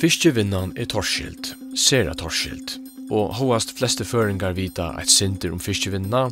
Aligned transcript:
Fiskevinnan 0.00 0.70
er 0.80 0.86
torskilt, 0.88 1.50
sera 1.76 2.14
torskilt, 2.16 2.78
og 3.12 3.34
hoast 3.36 3.74
fleste 3.76 4.06
føringar 4.08 4.54
vita 4.56 4.86
eit 4.96 5.12
sinter 5.12 5.52
om 5.52 5.60
fiskevinna, 5.60 6.22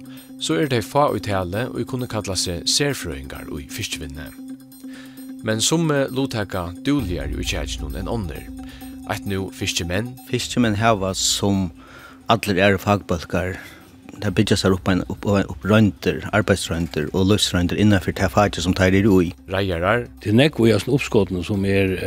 så 0.40 0.56
er 0.62 0.70
det 0.72 0.86
fa 0.86 1.10
ut 1.12 1.26
tale 1.26 1.66
og 1.74 1.84
kunne 1.90 2.08
kalla 2.08 2.32
seg 2.32 2.64
serfrøyngar 2.64 3.52
ui 3.52 3.66
fiskevinne. 3.68 4.30
Men 5.44 5.60
somme 5.60 6.06
lotheka 6.08 6.70
duligare 6.80 7.36
i 7.36 7.44
kjærkjennom 7.44 8.00
enn 8.00 8.08
ånder, 8.08 8.48
eit 9.12 9.28
nu 9.28 9.50
fiskemenn. 9.52 10.14
Fiskemenn 10.32 10.80
heva 10.80 11.12
som 11.12 11.66
allir 12.32 12.56
er 12.56 12.80
fagbalkar, 12.80 13.58
det 14.16 14.32
byggja 14.32 14.62
seg 14.64 14.80
opp 14.80 14.88
en 14.88 15.04
opp 15.12 15.28
upp 15.28 15.68
rønter, 15.68 16.24
arbeidsrønter 16.32 17.12
og 17.12 17.34
løsrøynter 17.34 17.76
innenfor 17.76 18.16
det 18.16 18.32
faget 18.32 18.64
som 18.64 18.72
tar 18.72 18.96
er 18.96 19.12
i. 19.12 19.34
Reier 19.52 19.84
er? 19.84 20.08
Det 20.24 20.32
er 20.32 20.40
nekko 20.46 20.72
i 20.72 20.78
oppskottene 20.80 21.44
som 21.44 21.68
er 21.68 21.98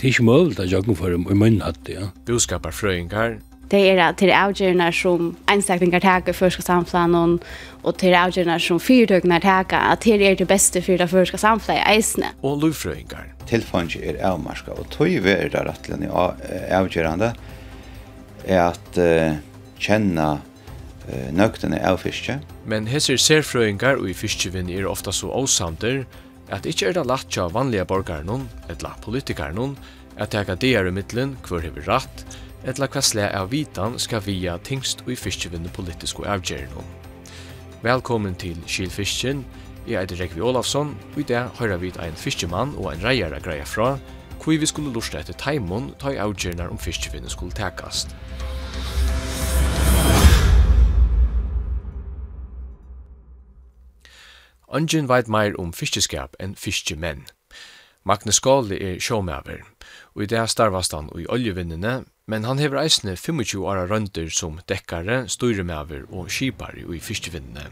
Det 0.00 0.06
er 0.06 0.14
ikke 0.14 0.24
mulig 0.24 0.56
at 0.56 0.70
jeg 0.72 0.84
for 0.88 0.96
få 0.96 1.08
i 1.12 1.36
munnen 1.36 1.60
hatt 1.60 1.76
det, 1.84 1.98
ja. 1.98 2.06
Budskapar 2.24 2.72
frøyngar. 2.72 3.34
Det 3.70 3.80
er 3.84 4.14
til 4.16 4.30
avgjørende 4.32 4.86
som 4.96 5.26
enstakninger 5.52 6.00
taker 6.00 6.32
først 6.32 6.62
samfunn, 6.64 7.36
og 7.82 7.98
til 8.00 8.16
avgjørende 8.16 8.56
som 8.64 8.80
fyrtøkene 8.80 9.40
taker, 9.44 9.76
at 9.92 10.00
det 10.04 10.22
er 10.24 10.38
det 10.40 10.48
beste 10.48 10.80
for 10.82 10.96
det 10.96 11.10
første 11.10 11.38
samfunnet 11.38 11.82
i 11.82 11.98
eisene. 11.98 12.32
Og 12.42 12.62
lovfrøyngar. 12.62 13.28
Tilfanget 13.46 14.08
er 14.08 14.24
avmarska, 14.30 14.72
og 14.72 14.88
tog 14.90 15.12
vi 15.12 15.34
er 15.34 15.52
det 15.52 15.66
rettelig 15.68 16.08
avgjørende 16.08 17.34
er 18.48 18.62
at 18.70 18.96
uh, 18.96 19.36
kjenne 19.78 20.30
uh, 20.40 21.28
nøktene 21.36 21.76
av 21.84 22.00
fiske. 22.00 22.40
Men 22.64 22.88
hesser 22.88 23.20
serfrøyngar 23.20 24.00
og 24.00 24.08
i 24.08 24.16
fiskevinn 24.16 24.72
er 24.72 24.88
ofta 24.88 25.12
så 25.12 25.28
åsamter, 25.28 26.06
at 26.50 26.66
ikkje 26.66 26.90
er 26.90 26.96
det 26.98 27.06
lagt 27.06 27.38
av 27.38 27.54
vanlige 27.54 27.86
borgarnon, 27.86 28.48
etla 28.72 28.92
politikarnon, 29.04 29.76
at 30.18 30.32
teka 30.34 30.56
er 30.58 30.88
i 30.88 30.92
middelen 30.92 31.36
hver 31.46 31.62
hever 31.62 31.86
ratt, 31.86 32.24
etla 32.66 32.88
hva 32.90 33.02
sle 33.02 33.28
av 33.30 33.50
vitan 33.50 33.98
skal 33.98 34.20
via 34.26 34.58
tingst 34.58 35.04
og 35.06 35.14
i 35.14 35.16
fyrstjevinde 35.16 35.70
politiske 35.72 36.26
avgjernon. 36.26 36.86
Velkommen 37.82 38.34
til 38.34 38.58
Kylfisken, 38.66 39.44
jeg 39.86 40.02
er 40.02 40.18
Rekvi 40.20 40.42
Olafsson, 40.44 40.92
og 41.14 41.20
i 41.22 41.28
det 41.30 41.46
høyra 41.56 41.78
vi 41.80 41.92
ein 42.02 42.18
fyrstjemann 42.18 42.74
og 42.76 42.90
ein 42.92 43.04
reier 43.04 43.38
greia 43.40 43.64
fra, 43.64 43.94
hvor 44.40 44.58
vi 44.58 44.66
skulle 44.66 44.92
lusta 44.92 45.20
etter 45.20 45.36
taimon 45.38 45.94
ta 46.00 46.12
i 46.12 46.20
avgjernar 46.20 46.68
om 46.72 46.78
fyrstjevinde 46.78 47.30
skulle 47.30 47.56
tekast. 47.56 48.12
Ongen 54.70 55.08
veit 55.10 55.26
meir 55.26 55.56
om 55.58 55.72
fiskeskap 55.74 56.36
enn 56.38 56.52
fiskemenn. 56.54 57.24
Magnus 58.06 58.36
Skåli 58.38 58.76
er 58.78 59.00
sjåmæver, 59.02 59.64
og 60.14 60.22
i 60.22 60.28
det 60.30 60.44
starvast 60.52 60.94
han 60.94 61.08
i 61.18 61.26
oljevinnene, 61.26 62.04
men 62.30 62.46
han 62.46 62.62
hever 62.62 62.78
eisne 62.84 63.16
25 63.18 63.64
åra 63.66 63.88
rønder 63.90 64.30
som 64.30 64.60
dekkare, 64.70 65.24
styremæver 65.26 66.06
og 66.14 66.30
skipare 66.30 66.86
i 66.86 67.00
fiskevinnene. 67.02 67.66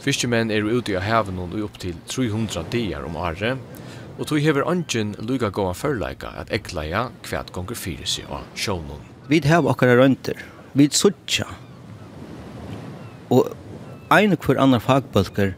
Fiskemenn 0.00 0.48
er 0.50 0.64
ute 0.64 0.96
i 0.96 1.04
haven 1.04 1.44
og 1.44 1.52
upp 1.68 1.76
til 1.84 2.00
300 2.08 2.64
dier 2.72 3.04
om 3.04 3.20
året, 3.20 3.60
og 4.16 4.24
tog 4.32 4.40
hever 4.40 4.64
ongen 4.64 5.12
luga 5.20 5.52
gåa 5.52 5.76
førleika 5.76 6.32
at 6.40 6.48
ekleia 6.56 7.10
kvært 7.20 7.52
gonger 7.52 7.76
fyrir 7.76 8.08
seg 8.08 8.32
av 8.32 8.48
sjånen. 8.56 9.04
Vi 9.28 9.44
hever 9.44 9.76
akkara 9.76 10.00
rønder, 10.00 10.40
vi 10.72 10.88
suttja, 10.88 11.52
og 13.28 13.52
ein 14.08 14.32
hver 14.40 14.56
annan 14.56 14.80
fagbalkar, 14.80 15.52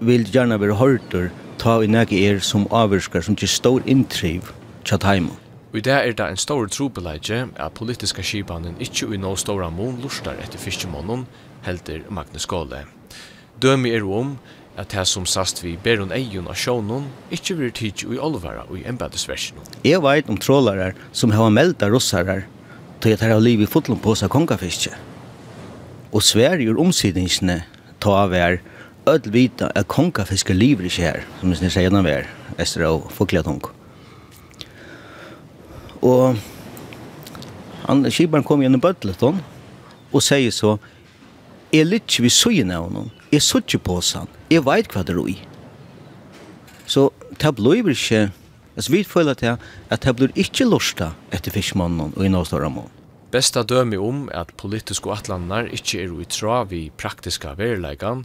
vil 0.00 0.26
gjerne 0.28 0.58
være 0.60 0.76
hørter 0.76 1.30
ta 1.58 1.80
i 1.80 1.88
nægge 1.88 2.18
er 2.28 2.40
som 2.44 2.66
avvirskar 2.70 3.24
som 3.24 3.36
ikke 3.36 3.48
stor 3.48 3.82
inntriv 3.86 4.52
tja 4.84 4.98
taimu. 5.00 5.32
Og 5.72 5.80
i 5.80 5.84
det 5.84 5.92
er 5.92 6.12
det 6.16 6.26
en 6.30 6.40
stor 6.40 6.68
trobeleidje 6.72 7.48
at 7.56 7.74
politiska 7.76 8.22
skipanen 8.22 8.76
ikkje 8.80 9.08
ui 9.10 9.18
nå 9.20 9.34
stora 9.36 9.70
mån 9.70 9.98
lustar 10.02 10.38
etter 10.42 10.60
fiskemånen, 10.60 11.26
helder 11.66 12.04
Magnus 12.10 12.46
Gåle. 12.46 12.84
Dømi 13.62 13.90
er 13.96 14.04
om 14.04 14.36
at 14.76 14.92
det 14.92 15.06
som 15.08 15.26
sast 15.26 15.62
vi 15.64 15.76
ber 15.82 16.02
hun 16.02 16.12
eion 16.12 16.48
av 16.48 16.58
sjånen 16.60 17.08
ikkje 17.32 17.56
vil 17.56 17.72
tidsi 17.72 18.06
ui 18.06 18.20
olvara 18.20 18.66
ui 18.70 18.84
embedesversjonen. 18.88 19.64
Jeg 19.84 20.02
veit 20.04 20.28
om 20.28 20.36
trålarar 20.36 20.96
som 21.12 21.32
hava 21.32 21.48
melda 21.50 21.88
russarar 21.88 22.44
til 23.00 23.16
at 23.16 23.24
her 23.24 23.32
har 23.32 23.40
liv 23.40 23.64
i 23.64 23.68
fotlom 23.68 23.98
på 24.00 24.14
seg 24.14 24.32
kongafiske. 24.32 24.92
Og 26.12 26.22
Sverige 26.22 26.70
ur 26.70 27.62
ta 28.00 28.12
av 28.12 28.32
er 28.32 28.60
öll 29.06 29.20
vita 29.24 29.66
att 29.74 29.88
kongafiske 29.88 30.54
lever 30.54 30.84
inte 30.84 31.02
här, 31.02 31.24
som 31.40 31.50
ni 31.50 31.70
säger 31.70 31.90
när 31.90 32.02
vi 32.02 32.10
är, 32.10 32.26
efter 32.56 32.96
att 32.96 33.12
få 33.12 33.26
klätt 33.26 33.46
hon. 33.46 33.60
Och 36.00 36.34
han, 37.82 38.10
kibaren 38.10 38.44
kom 38.44 38.60
igen 38.60 38.74
i 38.74 38.78
bötleton 38.78 39.38
och 40.10 40.22
säger 40.22 40.50
så, 40.50 40.78
är 41.70 41.84
lite 41.84 42.22
vi 42.22 42.30
såg 42.30 42.60
av 42.60 42.82
honom, 42.82 43.10
är 43.30 43.40
såg 43.40 43.82
på 43.82 43.94
oss 43.94 44.14
han, 44.14 44.26
är 44.48 44.60
vet 44.60 44.94
vad 44.94 45.06
det 45.06 45.12
är 45.12 45.28
i. 45.28 45.38
Så 46.86 47.10
det 47.38 47.52
blir 47.52 47.88
inte, 47.88 48.30
alltså 48.76 48.92
vi 48.92 49.04
följer 49.04 49.34
det 49.34 49.58
att 49.88 50.00
det 50.00 50.12
blir 50.12 50.30
inte 50.34 50.64
lusta 50.64 51.12
efter 51.30 51.50
fiskmannen 51.50 52.12
och 52.16 52.26
i 52.26 52.28
några 52.28 52.44
större 52.44 52.68
mån. 52.68 52.90
Besta 53.30 53.64
dømi 53.66 53.96
om 53.98 54.28
at 54.32 54.52
politiske 54.56 55.10
atlanar 55.10 55.66
ikkje 55.74 56.04
er 56.04 56.12
i 56.22 56.24
tra 56.30 56.60
vi 56.64 56.92
praktiska 56.96 57.56
verleikan, 57.58 58.22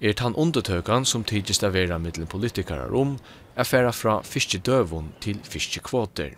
er 0.00 0.16
tan 0.16 0.34
undertøkan 0.34 1.04
som 1.04 1.24
tidsist 1.24 1.64
av 1.64 1.74
vera 1.76 1.98
mittlen 2.00 2.28
politikarar 2.30 2.94
om 2.96 3.18
er 3.56 3.68
færa 3.68 3.92
fra 3.92 4.20
fiskedøvun 4.24 5.12
til 5.20 5.40
fiskekvoter. 5.44 6.36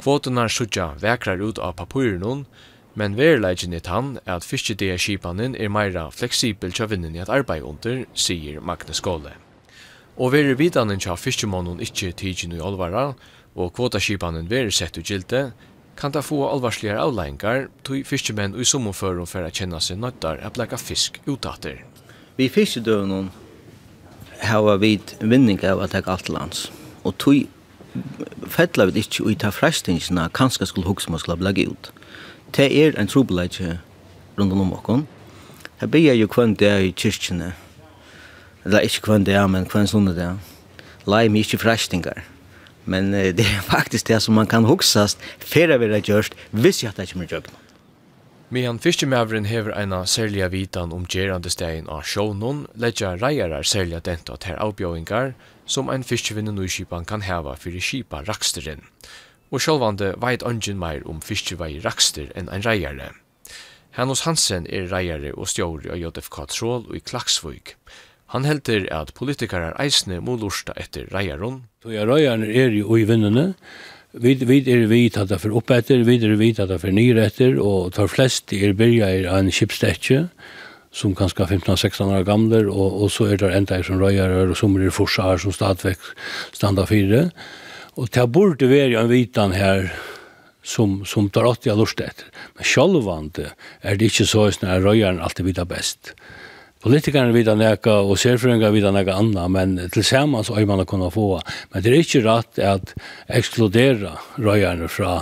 Kvotunar 0.00 0.48
sutja 0.48 0.92
vekrar 0.98 1.42
ut 1.44 1.60
av 1.62 1.76
papurunun, 1.78 2.46
men 2.94 3.16
verilegin 3.16 3.76
er 3.76 3.84
tann 3.84 4.16
at 4.26 4.44
fiskedea 4.44 4.96
skipanin 4.98 5.54
er 5.56 5.70
meira 5.72 6.08
fleksibel 6.10 6.72
tja 6.72 6.88
vinnin 6.90 7.16
i 7.16 7.22
at 7.22 7.32
arbeid 7.32 7.62
under, 7.62 8.02
sier 8.14 8.60
Magnus 8.60 9.00
Gåle. 9.00 9.36
Og 10.16 10.32
veri 10.34 10.56
vidanen 10.58 11.00
tja 11.00 11.16
fiskemånen 11.16 11.80
ikkje 11.80 12.12
tidsin 12.24 12.56
i 12.56 12.60
olvara, 12.60 13.12
og 13.54 13.72
kvotaskipanen 13.76 14.48
veri 14.50 14.72
sett 14.72 14.98
ut 14.98 15.08
gilte, 15.08 15.52
kan 15.96 16.12
ta 16.12 16.22
få 16.24 16.40
alvarsligar 16.48 17.00
avlængar, 17.00 17.68
tog 17.84 18.04
fiskemenn 18.08 18.56
i 18.56 18.64
sommerførum 18.64 19.28
for 19.28 19.44
a 19.44 19.52
kjenna 19.52 19.80
seg 19.80 20.00
nøttar 20.00 20.40
a 20.40 20.50
blekka 20.50 20.80
fisk 20.80 21.20
utatter. 21.28 21.91
Vi 22.36 22.48
fiskedøvnum 22.48 23.30
hava 24.40 24.76
vit 24.80 25.16
vinning 25.20 25.60
av 25.68 25.82
at 25.84 25.94
alt 26.08 26.30
lands. 26.32 26.70
Og 27.04 27.16
tui 27.20 27.46
fettla 28.48 28.86
við 28.88 29.02
ikkje 29.02 29.26
ut 29.28 29.44
av 29.44 30.30
kanska 30.32 30.66
skulle 30.66 30.86
hugsa 30.86 31.10
om 31.10 31.18
skulle 31.18 31.36
blagge 31.36 31.68
ut. 31.68 31.92
Det 32.56 32.68
er 32.72 32.98
en 32.98 33.06
trobeleitje 33.06 33.78
rundt 34.38 34.52
om 34.52 34.72
okkon. 34.72 35.06
Her 35.80 35.86
blir 35.86 36.14
jo 36.14 36.28
kvann 36.28 36.54
det 36.54 36.72
i 36.80 36.92
kyrkjene. 36.92 37.52
Eller 38.64 38.86
ikkje 38.86 39.02
kvann 39.02 39.24
det, 39.24 39.38
men 39.50 39.66
kvann 39.66 39.88
sånne 39.90 40.14
det. 40.16 40.30
Lai 41.06 41.28
mi 41.28 41.42
ikkje 41.42 41.60
frestingar. 41.60 42.24
Men 42.84 43.12
det 43.38 43.44
er 43.44 43.66
faktisk 43.66 44.08
det 44.08 44.22
som 44.22 44.34
man 44.34 44.46
kan 44.46 44.64
hugsast 44.64 45.18
fyrir 45.38 45.74
a 45.74 45.78
vera 45.82 46.00
gjørst, 46.00 46.34
viss 46.52 46.82
jeg 46.82 46.94
at 46.94 46.96
det 46.96 47.10
kommer 47.12 47.28
gjøgna. 47.28 47.61
Mehan 48.52 48.76
fiskemæveren 48.84 49.46
hever 49.48 49.72
eina 49.80 50.02
særliga 50.04 50.50
vitan 50.52 50.90
om 50.92 51.06
gerande 51.08 51.48
stegin 51.48 51.86
av 51.88 52.02
sjånun, 52.04 52.66
ledja 52.76 53.14
reiarar 53.16 53.64
særliga 53.64 54.02
denta 54.04 54.34
ter 54.36 54.58
avbjóingar 54.60 55.32
som 55.64 55.88
ein 55.88 56.04
fiskevinne 56.04 56.52
nøyskipan 56.52 57.06
kan 57.08 57.24
heva 57.24 57.54
fyrir 57.56 57.80
skipa 57.80 58.20
raksteren. 58.26 58.84
Og 59.48 59.64
sjálvande 59.64 60.10
veit 60.20 60.44
ongin 60.44 60.76
meir 60.76 61.00
om 61.08 61.24
fiskevei 61.24 61.80
rakster 61.80 62.28
enn 62.36 62.52
ein 62.52 62.66
reiare. 62.66 63.14
Hannos 63.96 64.26
Hansen 64.28 64.68
er 64.68 64.84
reiare 64.92 65.32
og 65.32 65.48
stjóri 65.48 65.88
av 65.88 66.02
JFK 66.02 66.44
Troll 66.52 66.84
og 66.90 66.96
i 66.96 67.00
Klaksvøk. 67.00 67.78
Han 68.36 68.44
heldur 68.44 68.84
at 68.92 69.14
politikarar 69.16 69.80
eisne 69.80 70.20
må 70.20 70.36
lursta 70.36 70.76
etter 70.76 71.08
reiaron. 71.08 71.62
Tøya 71.80 72.04
reiarar 72.04 72.44
er 72.44 72.76
jo 72.76 73.00
i 73.00 73.08
vinnene, 73.08 73.54
vi 74.12 74.34
vi 74.34 74.60
er 74.68 74.86
vi 74.86 75.10
att 75.16 75.28
det 75.28 75.38
för 75.38 75.56
uppetter, 75.56 76.04
vi 76.04 76.16
er 76.16 76.36
vi 76.36 76.50
att 76.58 76.68
det 76.68 76.78
för 76.78 76.92
nyrätter 76.92 77.58
och 77.58 77.92
tar 77.92 78.06
flest 78.06 78.52
er 78.52 78.72
byrja 78.72 79.10
i 79.10 79.26
ein 79.26 79.50
chipstäcke 79.50 80.28
som 80.92 81.14
kanske 81.14 81.44
15-16 81.44 82.18
år 82.18 82.24
gamla 82.24 82.70
och 82.70 83.02
och 83.02 83.12
så 83.12 83.24
är 83.24 83.36
det 83.36 83.54
enda 83.54 83.82
som 83.82 84.00
röjer 84.00 84.50
och 84.50 84.56
som 84.56 84.76
är 84.76 84.90
forsar 84.90 85.38
som 85.38 85.52
stadväck 85.52 85.98
standard 86.52 86.88
fyra. 86.88 87.30
Och 87.94 88.08
det 88.12 88.26
borde 88.26 88.66
vara 88.66 89.00
en 89.00 89.08
vitan 89.08 89.52
här 89.52 89.92
som 90.62 91.04
som 91.04 91.30
tar 91.30 91.44
åt 91.44 91.66
jag 91.66 91.78
lust 91.78 92.00
efter. 92.00 92.24
Men 92.54 92.64
självande 92.64 93.52
är 93.80 93.96
det 93.96 94.04
inte 94.04 94.26
så 94.26 94.44
att 94.44 94.62
när 94.62 94.80
röjaren 94.80 95.20
alltid 95.20 95.46
vita 95.46 95.64
bäst. 95.64 96.14
Politikerne 96.82 97.30
vil 97.30 97.46
nekka, 97.54 98.00
og 98.02 98.18
serfrøyngar 98.18 98.72
vil 98.74 98.88
nekka 98.90 99.14
anna, 99.14 99.46
men 99.46 99.76
tilsammans 99.94 100.50
øy 100.50 100.64
man 100.66 100.82
kunna 100.86 101.12
få. 101.14 101.38
Men 101.70 101.82
det 101.82 101.92
er 101.92 102.02
ikke 102.02 102.24
rett 102.26 102.58
at 102.58 102.94
ekskludera 103.30 104.16
røyerne 104.38 104.88
fra 104.90 105.20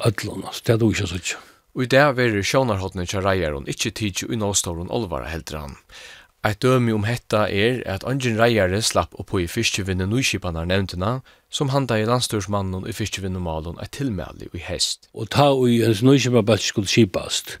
ödlån, 0.00 0.46
det 0.64 0.72
er 0.72 0.80
du 0.80 0.88
ikke 0.88 1.10
sånn. 1.10 1.36
Og 1.76 1.84
i 1.84 1.90
det 1.92 2.00
er 2.00 2.40
sjånarhåttene 2.42 3.04
til 3.06 3.20
reieren, 3.20 3.68
ikke 3.68 3.92
tidsi 3.92 4.30
unavstavlen 4.32 4.88
olvara 4.88 5.28
heldre 5.28 5.66
han. 5.66 5.76
Eit 6.48 6.62
dømi 6.64 6.94
om 6.96 7.04
hetta 7.04 7.44
er 7.52 7.82
at 7.84 8.06
Angin 8.08 8.38
Reiare 8.40 8.80
slapp 8.80 9.12
opp 9.20 9.34
i 9.36 9.44
fyrstjevinne 9.44 10.06
nyskipanar 10.08 10.64
nevntena, 10.64 11.18
som 11.52 11.68
handa 11.68 11.98
i 12.00 12.08
landstursmannen 12.08 12.88
i 12.88 12.96
fyrstjevinne 12.96 13.42
malen 13.44 13.76
eit 13.84 13.92
tilmæli 13.98 14.48
i 14.56 14.64
hest. 14.64 15.10
Og 15.12 15.28
ta 15.28 15.50
ui 15.52 15.82
ens 15.84 16.00
nyskipanar 16.00 16.64
skulle 16.64 16.88
skipast, 16.88 17.58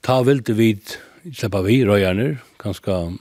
ta 0.00 0.22
vilde 0.24 0.56
vid 0.56 0.96
släppa 1.34 1.62
vi 1.62 1.84
röjarna 1.84 2.36
ganska 2.62 3.12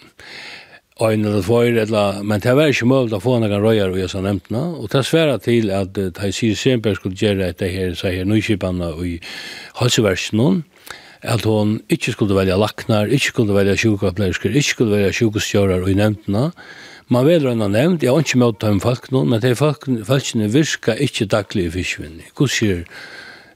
ein 0.99 1.25
eller 1.25 1.41
två 1.41 1.61
eller 1.61 2.23
men 2.23 2.39
det 2.39 2.53
var 2.53 2.67
inte 2.67 2.85
möjligt 2.85 3.13
att 3.13 3.23
få 3.23 3.39
några 3.39 3.59
röjar 3.59 3.89
och 3.89 3.99
jag 3.99 4.09
sa 4.09 4.21
nämntna 4.21 4.61
och 4.65 4.89
det 4.89 5.39
til 5.43 5.71
at 5.71 5.97
att 5.97 6.15
det 6.15 6.31
sig 6.31 6.55
sempre 6.55 6.95
skulle 6.95 7.15
göra 7.15 7.51
det 7.51 7.67
här 7.67 7.93
så 7.93 8.07
här 8.07 8.25
nyskiparna 8.25 8.87
og 8.87 9.07
i 9.07 9.21
halsversionen 9.73 10.63
at 11.21 11.45
hon 11.45 11.79
ikkje 11.89 12.15
skulle 12.15 12.35
velja 12.35 12.57
laknar, 12.57 13.05
ikkje 13.05 13.33
skulle 13.33 13.53
velja 13.53 13.77
sjukapleisker, 13.77 14.49
ikkje 14.49 14.73
skulle 14.73 14.95
velja 14.97 15.13
sjukustjørar 15.13 15.85
og 15.85 15.91
i 15.91 15.97
nevntena. 15.99 16.49
Man 17.11 17.27
vet 17.27 17.43
hva 17.45 17.53
nevnt, 17.53 18.03
jeg 18.03 18.11
har 18.11 18.23
ikke 18.23 18.41
møtt 18.41 18.61
dem 18.63 18.79
folk 18.81 19.09
nå, 19.11 19.23
men 19.29 19.43
de 19.43 19.53
folkene 19.55 20.49
virker 20.49 20.97
ikke 20.97 21.29
daglig 21.29 21.67
i 21.67 21.73
fiskvinni. 21.75 22.25
Hvordan 22.33 22.55
sier, 22.55 22.83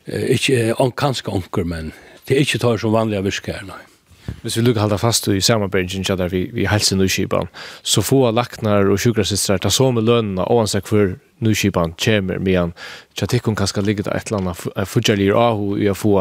ikke, 0.06 0.76
kanskje 1.00 1.34
onker, 1.34 1.66
men 1.66 1.94
det 2.28 2.38
er 2.38 2.46
ikke 2.46 2.62
tar 2.62 2.82
som 2.82 2.94
vanlige 2.94 3.26
virker 3.26 3.58
her, 3.58 3.68
nei 3.72 3.82
hvis 4.42 4.58
vi 4.58 4.62
lukkar 4.62 4.86
halda 4.86 4.98
fast 4.98 5.28
i 5.28 5.42
samarbeidingen 5.42 6.06
ja, 6.08 6.16
der 6.16 6.30
vi, 6.30 6.46
vi 6.54 6.66
helsen 6.70 7.00
nyskipan, 7.02 7.50
så 7.84 8.02
få 8.02 8.32
laknar 8.32 8.90
og 8.90 9.00
sjukrasistrar 9.02 9.62
ta 9.62 9.70
så 9.74 9.92
med 9.92 10.06
lønna 10.06 10.46
oansett 10.52 10.88
for 10.90 11.16
nyskipan 11.46 11.96
kjemer 11.98 12.40
medan 12.40 12.74
tja 13.18 13.28
tikkun 13.30 13.58
kanska 13.58 13.82
ligga 13.82 14.06
der 14.08 14.18
et 14.18 14.32
eller 14.32 14.44
annet 14.44 14.90
fudjalir 14.90 15.36
ahu 15.38 15.76
i 15.78 15.90
a 15.90 15.96
få 15.98 16.18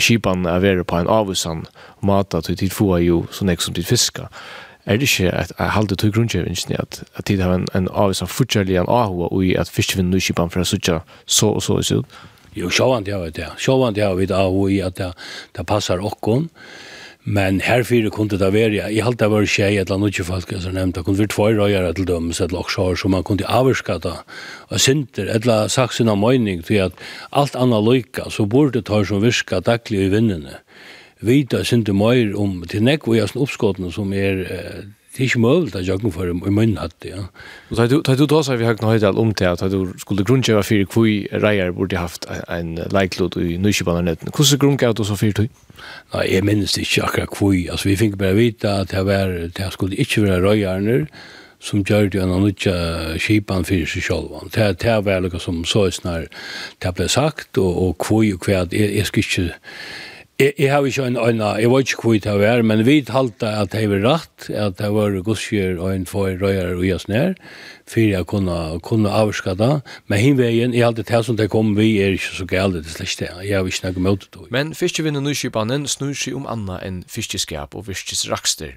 skipan 0.00 0.46
a 0.48 0.58
vere 0.64 0.84
på 0.84 0.96
en 0.96 1.08
avusan 1.08 1.64
mata 2.00 2.40
til 2.40 2.56
tid 2.56 2.72
få 2.72 2.98
jo 3.04 3.24
så 3.30 3.44
nek 3.44 3.60
som 3.60 3.74
tid 3.74 3.86
fiska. 3.86 4.28
Er 4.86 4.96
det 5.00 5.08
ikke 5.08 5.30
at 5.32 5.52
jeg 5.58 5.72
halde 5.72 5.96
tog 5.96 6.12
grunnkjøvingen 6.12 6.76
at, 6.78 7.02
at 7.16 7.24
tid 7.24 7.40
har 7.40 7.54
en, 7.54 7.66
en 7.74 7.88
avusan 7.88 8.28
fudjalir 8.28 8.80
an 8.80 8.88
ahu 8.88 9.26
og 9.30 9.44
i 9.44 9.54
at 9.56 9.68
fiskevinn 9.68 10.10
nyskipan 10.12 10.50
for 10.50 10.60
a 10.60 10.64
sutja 10.64 11.00
så 11.26 11.54
og 11.54 11.62
så 11.62 11.80
og 11.80 11.84
så 11.84 12.02
Jo, 12.54 12.68
sjåvand 12.70 13.08
jeg 13.08 13.18
vet 13.18 13.34
det. 13.34 13.48
Sjåvand 13.58 13.96
jeg 13.98 14.16
vet 14.16 14.28
det, 14.30 14.36
og 14.38 14.70
i 14.70 14.78
at 14.78 14.94
det, 14.94 15.08
det 15.56 15.66
passer 15.66 15.98
okkon. 15.98 16.44
Ok 16.44 16.93
Men 17.24 17.62
her 17.64 17.82
fyrir 17.88 18.12
kunde 18.12 18.36
det 18.36 18.50
være, 18.52 18.90
jeg 18.92 19.04
halte 19.04 19.24
det 19.24 19.30
var 19.32 19.46
tjei 19.48 19.78
eller 19.80 19.94
annet 19.96 20.18
folk, 20.28 20.50
som 20.60 20.74
nevnte, 20.76 21.00
det 21.00 21.06
kunne 21.06 21.18
være 21.22 21.32
tvær 21.32 21.54
røyere 21.56 21.92
til 21.96 22.08
dem, 22.08 22.32
så 22.36 22.44
et 22.44 22.52
laksjår, 22.52 22.98
så 23.00 23.08
man 23.08 23.24
kunne 23.24 23.48
avvarska 23.48 23.96
det, 24.04 24.12
og 24.68 24.80
synder, 24.80 25.30
eller 25.32 25.68
sagt 25.72 25.96
sin 25.96 26.12
av 26.12 26.18
amøyning, 26.18 26.60
til 26.68 26.82
at 26.84 27.00
alt 27.32 27.56
annet 27.56 27.86
lykka, 27.86 28.28
så 28.28 28.44
burde 28.44 28.76
det 28.76 28.90
ta 28.90 29.00
som 29.08 29.24
virka 29.24 29.62
daglig 29.64 30.04
i 30.04 30.10
vinnene. 30.12 30.58
Vita 31.24 31.62
synder 31.64 31.96
møyr 31.96 32.36
om, 32.36 32.60
til 32.68 32.84
nekvo 32.84 33.16
i 33.16 33.24
oppskottene 33.24 33.88
som 33.94 34.12
er 34.12 34.44
eh, 34.44 34.84
det 35.16 35.22
är 35.22 35.24
inte 35.24 35.38
möjligt 35.38 35.76
att 35.76 35.86
jag 35.86 36.12
för 36.14 36.30
i 36.30 36.50
munnen 36.50 36.76
hatt, 36.76 36.94
det, 36.98 37.08
ja. 37.08 37.26
Og 37.70 37.76
da 37.76 37.86
du 37.86 38.02
tar 38.02 38.16
du 38.16 38.56
vi 38.56 38.64
har 38.64 38.74
knöjt 38.74 39.02
om 39.02 39.34
til 39.34 39.44
at 39.44 39.60
du 39.60 39.92
skulle 39.98 40.24
grunnkjøve 40.24 40.62
för 40.62 40.84
hvor 40.84 41.06
reier 41.42 41.72
burde 41.72 41.96
haft 41.96 42.26
en 42.48 42.78
leiklod 42.90 43.36
i 43.36 43.56
nysjöbanan. 43.56 44.16
Hvordan 44.22 44.58
grunnkjøve 44.58 44.92
du 44.92 45.04
så 45.04 45.16
för 45.16 45.32
du? 45.32 45.48
Nej, 46.14 46.34
jag 46.34 46.44
minns 46.44 46.78
ikke 46.78 47.02
akkurat 47.02 47.28
hvor. 47.38 47.70
Altså, 47.70 47.88
vi 47.88 47.96
fikk 47.96 48.18
bare 48.18 48.34
vite 48.34 48.68
at 48.68 48.90
det 48.90 49.06
var 49.06 49.26
det 49.26 49.72
skulle 49.72 49.96
ikke 49.96 50.22
være 50.22 50.50
rejerner 50.50 51.06
som 51.60 51.84
gjør 51.84 52.08
det 52.08 52.22
en 52.22 52.28
nødja 52.28 53.18
kipan 53.18 53.64
fyrir 53.64 53.86
seg 53.86 54.02
selv. 54.02 54.50
Det, 54.54 54.82
det 54.82 55.04
var 55.04 55.20
noe 55.24 55.40
som 55.40 55.64
så 55.64 55.90
snar 55.90 56.26
det 56.82 56.94
ble 56.94 57.08
sagt, 57.08 57.58
og, 57.58 57.82
og 57.82 58.06
hvor 58.08 58.24
og 58.34 58.40
kvæd, 58.40 58.66
jeg, 58.72 58.96
jeg 58.96 59.06
skal 59.06 59.24
ikke 59.24 59.54
Jeg, 60.38 60.52
jeg 60.58 60.70
har 60.72 60.82
ikke 60.82 61.04
en 61.06 61.16
øyne, 61.16 61.46
jeg 61.62 61.70
vet 61.70 61.90
ikke 61.92 62.02
hvor 62.02 62.12
det 62.12 62.46
er, 62.46 62.62
men 62.62 62.80
vi 62.86 63.02
talte 63.06 63.46
at 63.46 63.70
det 63.72 63.84
var 63.90 64.00
rett, 64.02 64.48
at 64.50 64.78
det 64.78 64.88
var 64.90 65.14
godskjør 65.22 65.78
og 65.78 65.94
en 65.94 66.06
for 66.10 66.26
røyere 66.26 66.74
og 66.74 66.82
gjørs 66.82 67.06
ned, 67.08 67.34
for 67.86 68.00
jeg 68.00 68.26
kunne, 68.26 68.80
kunne 68.80 69.10
avska 69.14 69.54
det. 69.54 69.82
Men 70.10 70.18
hinveien, 70.18 70.74
jeg 70.74 70.84
halte 70.84 71.04
det 71.06 71.24
som 71.24 71.36
det 71.36 71.50
kom, 71.50 71.76
vi 71.76 72.00
er 72.02 72.16
ikke 72.16 72.34
så 72.40 72.46
gale 72.50 72.82
til 72.82 72.90
slett 72.90 73.20
det. 73.20 73.46
Jeg 73.46 73.58
har 73.58 73.66
ikke 73.66 73.92
noe 73.92 74.02
med 74.02 74.26
det. 74.34 74.50
Men 74.50 74.74
fiskevinner 74.74 75.22
nyskipanen 75.22 75.86
snur 75.86 76.18
seg 76.18 76.34
om 76.34 76.50
annet 76.50 76.82
enn 76.82 76.98
fiskeskap 77.06 77.78
og 77.78 77.86
fiskesrakster. 77.86 78.74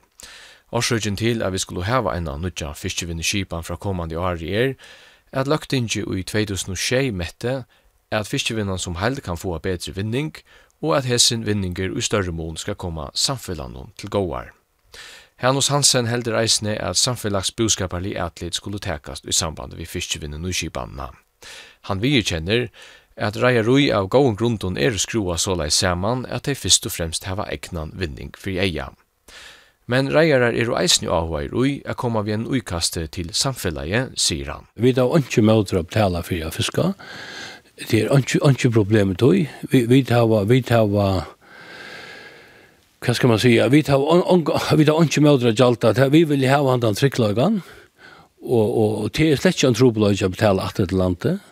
Årsøkjen 0.72 1.18
til 1.18 1.42
at 1.42 1.56
vi 1.58 1.64
skulle 1.64 1.90
hava 1.90 2.14
en 2.14 2.30
av 2.30 2.38
nødja 2.44 2.76
fiskevinnen 2.78 3.26
skipan 3.26 3.66
fra 3.66 3.80
kommande 3.82 4.20
år 4.20 4.46
er, 4.46 4.78
at 5.34 5.50
løgtinget 5.50 6.06
i 6.06 6.22
2006 6.22 7.12
mette 7.18 7.64
at 8.12 8.28
fiskevinnen 8.28 8.78
som 8.78 9.02
held 9.02 9.24
kan 9.26 9.38
få 9.38 9.58
bedre 9.58 9.96
vinning, 9.96 10.36
og 10.36 10.67
og 10.82 10.98
at 10.98 11.10
hessin 11.10 11.46
vinninger 11.46 11.98
i 11.98 12.02
større 12.02 12.32
mån 12.32 12.58
skal 12.58 12.76
komme 12.76 13.10
samfellanon 13.14 13.94
til 13.98 14.10
gåar. 14.10 14.54
Hanus 15.38 15.68
Hansen 15.70 16.08
heldur 16.10 16.38
eisne 16.40 16.78
at 16.82 16.98
samfellags 16.98 17.52
boskaparlig 17.52 18.16
atlet 18.18 18.56
skulle 18.58 18.80
tekast 18.82 19.26
i 19.26 19.34
samband 19.34 19.76
vi 19.78 19.86
fyrstjevinnen 19.86 20.46
og 20.46 20.54
kibanna. 20.54 21.12
Han 21.90 22.02
virkjenner 22.02 22.70
at 23.18 23.38
reia 23.42 23.62
rui 23.66 23.92
av 23.94 24.10
gåen 24.14 24.38
grunden 24.38 24.78
er 24.78 24.98
skrua 24.98 25.38
sålai 25.38 25.70
saman 25.74 26.26
at 26.26 26.50
de 26.50 26.56
fyrst 26.58 26.86
og 26.90 26.94
fremst 26.94 27.30
hava 27.30 27.46
egnan 27.54 27.94
vinning 27.94 28.34
for 28.38 28.58
eia. 28.58 28.90
Men 29.88 30.10
reiarar 30.12 30.52
er 30.52 30.68
jo 30.68 30.76
eisne 30.76 31.08
i 31.08 31.48
rui 31.48 31.82
a 31.86 31.94
koma 31.94 32.22
vi 32.22 32.34
en 32.34 32.48
uikaste 32.48 33.06
til 33.08 33.30
samfellaget, 33.34 34.18
sier 34.20 34.52
han. 34.52 34.68
Vi 34.76 34.92
da 34.92 35.06
ikke 35.18 35.42
møter 35.42 35.80
opp 35.80 35.92
tala 35.92 36.22
fyrir 36.22 36.52
fiska, 36.52 36.94
det 37.78 38.04
er 38.04 38.18
ikke, 38.18 38.40
ikke 38.50 38.72
problem 38.72 39.08
med. 39.08 39.48
Vi, 39.72 39.86
vi 39.86 40.04
tar, 40.04 40.46
vi 40.50 40.62
tar, 40.62 40.88
hva 40.88 41.26
skal 43.14 43.30
man 43.30 43.40
si, 43.40 43.60
vi 43.72 43.82
tar, 43.86 44.02
on, 44.02 44.48
vi 44.78 44.86
tar 44.88 45.04
ikke 45.04 45.22
med 45.22 45.46
å 45.46 45.54
gjalta, 45.54 45.94
vi 46.10 46.24
vil 46.26 46.48
ha 46.50 46.64
han 46.72 46.82
den 46.82 46.98
trikklagene, 46.98 47.62
og, 48.48 48.66
og, 48.66 48.98
og 49.04 49.14
det 49.18 49.32
er 49.32 49.42
slett 49.42 49.58
ikke 49.58 49.72
en 49.72 49.78
trobelag 49.78 50.24
å 50.24 50.34
betale 50.34 50.66
at 50.66 50.80
til 50.80 50.98
landet. 50.98 51.44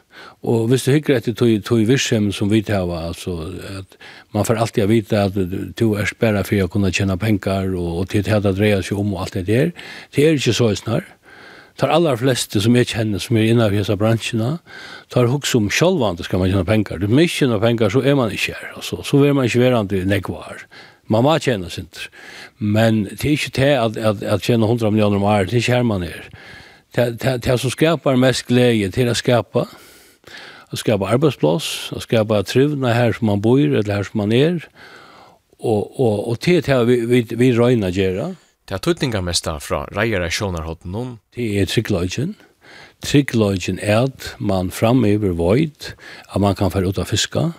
Og 0.46 0.70
hvis 0.70 0.86
du 0.86 0.94
hykker 0.94 1.18
etter 1.18 1.34
tog, 1.36 1.52
tog 1.66 1.82
virksomheten 1.84 2.34
som 2.34 2.52
vi 2.52 2.62
tar, 2.64 2.88
altså, 2.88 3.50
at 3.80 3.98
man 4.34 4.46
får 4.48 4.62
alltid 4.62 4.88
vite 4.88 5.24
at 5.28 5.40
du 5.80 5.86
er 5.98 6.08
spærre 6.08 6.46
for 6.48 6.64
å 6.64 6.70
kunne 6.72 6.94
tjene 6.94 7.18
penger, 7.20 7.74
og, 7.76 7.90
og 8.00 8.10
til 8.10 8.24
det 8.24 8.32
her 8.32 8.46
dreier 8.46 8.86
seg 8.86 9.02
om 9.02 9.16
og 9.16 9.26
alt 9.26 9.40
det 9.40 9.48
der, 9.50 9.74
det 10.16 10.26
er 10.26 10.40
ikke 10.40 10.56
så 10.56 10.72
snar 10.78 11.10
tar 11.76 11.88
alla 11.88 12.18
fleste 12.18 12.62
som 12.62 12.76
jag 12.76 12.88
känner 12.88 13.20
som 13.20 13.38
är 13.38 13.44
inne 13.44 13.68
i 13.68 13.78
dessa 13.78 13.96
branscherna 13.96 14.60
tar 15.08 15.26
hooks 15.26 15.56
om 15.56 15.70
självande 15.70 16.24
ska 16.24 16.38
man 16.38 16.50
tjäna 16.50 16.66
pengar. 16.66 16.98
Du 16.98 17.08
mycket 17.08 17.50
av 17.50 17.60
pengar 17.60 17.90
så 17.90 18.02
är 18.02 18.16
man 18.16 18.32
inte 18.32 18.52
här. 18.52 18.74
Alltså, 18.76 19.04
så 19.04 19.18
vill 19.18 19.34
man 19.34 19.46
inte 19.46 19.60
vara 19.60 19.80
inte 19.80 19.96
nekvar. 19.96 20.58
Man 21.08 21.24
må 21.24 21.40
tjäna 21.40 21.70
sin. 21.70 21.88
Men 22.58 23.04
det 23.04 23.26
är 23.26 23.32
inte 23.32 23.62
det 23.62 23.76
att, 23.76 23.98
att, 23.98 24.24
att 24.24 24.44
tjäna 24.44 24.68
hundra 24.68 24.92
miljoner 24.92 25.18
om 25.18 25.24
året. 25.24 25.50
Det 25.50 25.56
är 25.56 25.58
inte 25.58 25.72
här 25.72 25.84
man 25.84 26.04
är. 26.04 26.30
Det, 26.96 27.38
det, 27.44 27.58
som 27.58 27.72
skapar 27.72 28.16
mest 28.16 28.48
glädje 28.48 28.92
till 28.92 29.10
att 29.10 29.18
skapa 29.18 29.68
att 30.70 30.80
skapa 30.80 31.08
arbetsplats, 31.08 31.92
att 31.92 32.02
skapa 32.02 32.44
trivna 32.44 32.94
här 32.94 33.12
som 33.12 33.28
man 33.28 33.42
bor 33.42 33.60
eller 33.60 33.94
här 33.94 34.04
som 34.04 34.18
man 34.18 34.32
är. 34.32 34.68
Och, 35.58 36.00
och, 36.00 36.30
och 36.30 36.40
till 36.40 36.62
det 36.62 36.84
vi, 36.84 37.06
vi, 37.06 37.22
vi 37.22 37.52
röjna 37.54 37.90
göra. 37.90 38.36
Det 38.66 38.74
er 38.74 38.82
tøtningamesta 38.82 39.60
fra 39.62 39.84
reiere 39.94 40.32
av 40.42 40.86
noen. 40.90 41.20
Det 41.36 41.46
er 41.62 41.68
tryggløgjen. 41.70 42.36
Tryggløgjen 43.06 43.78
er 43.78 44.08
at 44.08 44.32
man 44.40 44.72
framover 44.72 45.36
void, 45.38 45.94
at 46.34 46.42
man 46.42 46.56
kan 46.56 46.72
fære 46.74 46.90
ut 46.90 46.98
av 46.98 47.06
fiska, 47.06 47.52